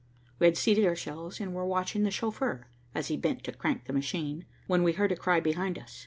[0.39, 2.65] We had seated ourselves and were watching the chauffeur,
[2.95, 5.99] as he bent to crank the machine, when we heard a cry behind us.